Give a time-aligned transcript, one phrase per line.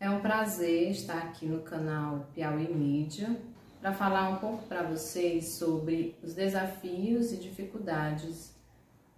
[0.00, 3.36] É um prazer estar aqui no canal Piauí Mídia
[3.80, 8.54] para falar um pouco para vocês sobre os desafios e dificuldades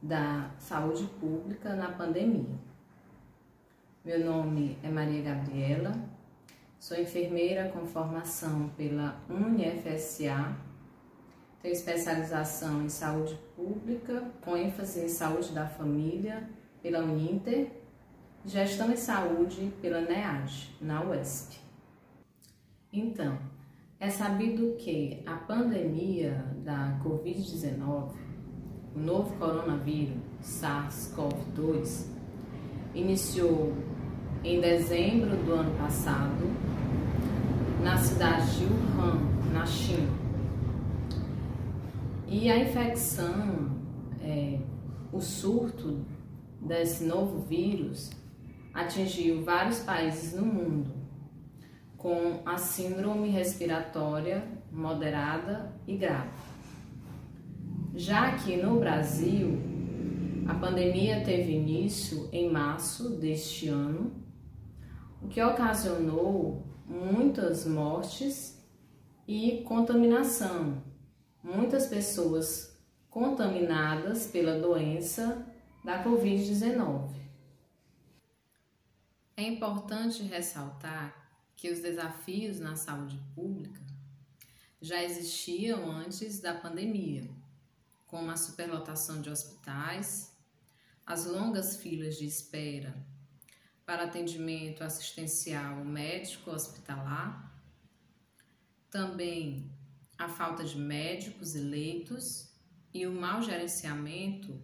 [0.00, 2.58] da saúde pública na pandemia.
[4.02, 5.92] Meu nome é Maria Gabriela,
[6.78, 10.56] sou enfermeira com formação pela UniFSA,
[11.60, 16.48] tenho especialização em saúde pública com ênfase em saúde da família
[16.82, 17.81] pela Uninter,
[18.44, 21.58] gestão em saúde pela NEAD, na UESP.
[22.92, 23.38] Então,
[24.00, 28.10] é sabido que a pandemia da Covid-19,
[28.94, 32.06] o novo coronavírus SARS-CoV-2,
[32.94, 33.72] iniciou
[34.44, 36.44] em dezembro do ano passado
[37.80, 39.20] na cidade de Wuhan,
[39.52, 40.10] na China.
[42.26, 43.70] E a infecção,
[44.20, 44.58] é,
[45.12, 46.04] o surto
[46.60, 48.10] desse novo vírus
[48.72, 51.02] atingiu vários países no mundo
[51.96, 54.42] com a síndrome respiratória
[54.72, 56.30] moderada e grave.
[57.94, 59.60] Já aqui no Brasil,
[60.48, 64.12] a pandemia teve início em março deste ano,
[65.20, 68.60] o que ocasionou muitas mortes
[69.28, 70.82] e contaminação.
[71.42, 72.76] Muitas pessoas
[73.08, 75.46] contaminadas pela doença
[75.84, 77.22] da Covid-19.
[79.36, 81.22] É importante ressaltar
[81.56, 83.80] que os desafios na saúde pública
[84.80, 87.30] já existiam antes da pandemia,
[88.06, 90.36] como a superlotação de hospitais,
[91.06, 92.94] as longas filas de espera
[93.86, 97.50] para atendimento assistencial médico hospitalar,
[98.90, 99.72] também
[100.18, 102.52] a falta de médicos e leitos
[102.92, 104.62] e o mau gerenciamento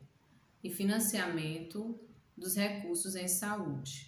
[0.63, 1.99] e financiamento
[2.37, 4.08] dos recursos em saúde.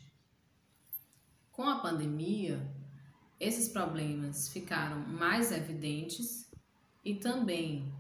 [1.53, 2.67] Com a pandemia,
[3.39, 6.51] esses problemas ficaram mais evidentes
[7.05, 7.93] e também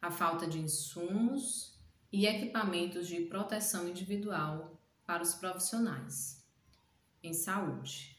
[0.00, 1.78] a falta de insumos
[2.12, 6.44] e equipamentos de proteção individual para os profissionais
[7.22, 8.16] em saúde.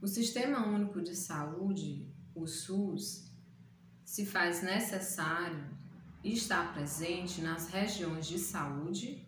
[0.00, 3.30] O Sistema Único de Saúde, o SUS,
[4.04, 5.64] se faz necessário
[6.22, 9.26] estar presente nas regiões de saúde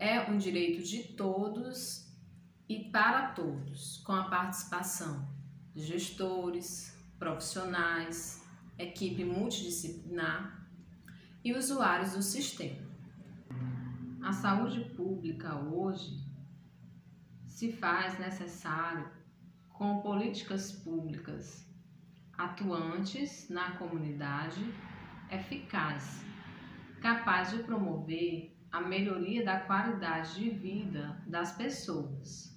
[0.00, 2.10] é um direito de todos
[2.66, 5.28] e para todos, com a participação
[5.74, 8.42] de gestores, profissionais,
[8.78, 10.66] equipe multidisciplinar
[11.44, 12.88] e usuários do sistema.
[14.22, 16.18] A saúde pública hoje
[17.46, 19.06] se faz necessário
[19.68, 21.68] com políticas públicas
[22.38, 24.64] atuantes na comunidade,
[25.30, 26.24] eficazes,
[27.02, 32.56] capazes de promover a melhoria da qualidade de vida das pessoas.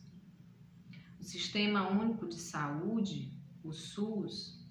[1.19, 3.31] O Sistema Único de Saúde,
[3.63, 4.61] o SUS,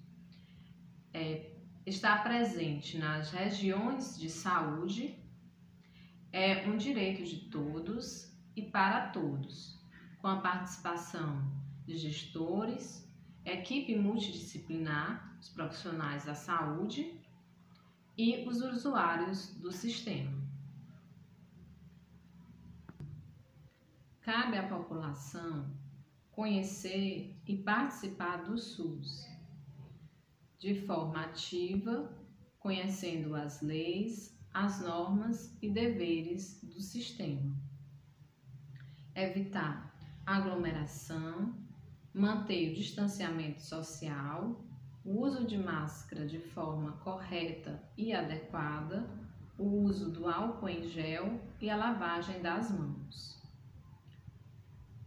[1.13, 1.51] é,
[1.85, 5.17] está presente nas regiões de saúde,
[6.31, 9.79] é um direito de todos e para todos,
[10.19, 11.43] com a participação
[11.85, 13.07] de gestores,
[13.43, 17.19] equipe multidisciplinar, os profissionais da saúde
[18.17, 20.42] e os usuários do sistema.
[24.23, 25.69] Cabe à população
[26.31, 29.27] conhecer e participar do SUS
[30.57, 32.09] de forma ativa,
[32.57, 37.53] conhecendo as leis, as normas e deveres do sistema.
[39.13, 39.93] Evitar
[40.25, 41.53] aglomeração,
[42.13, 44.63] manter o distanciamento social,
[45.03, 49.05] o uso de máscara de forma correta e adequada,
[49.57, 53.42] o uso do álcool em gel e a lavagem das mãos.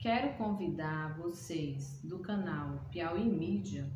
[0.06, 3.90] Quero convidar vocês do canal Piauí Mídia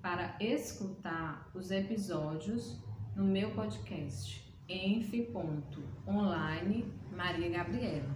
[0.00, 2.80] para escutar os episódios
[3.16, 5.34] no meu podcast enf.online
[7.10, 8.14] Maria Gabriela,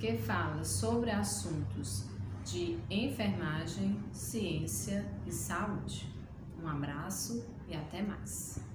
[0.00, 2.10] que fala sobre assuntos
[2.44, 6.12] de enfermagem, ciência e saúde.
[6.60, 8.67] Um abraço e até mais.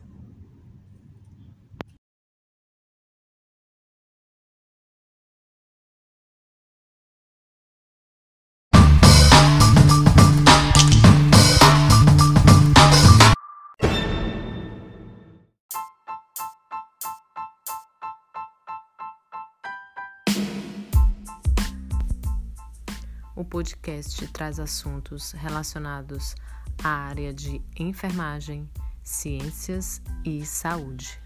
[23.35, 26.35] O podcast traz assuntos relacionados
[26.83, 28.69] à área de enfermagem,
[29.03, 31.22] ciências e saúde.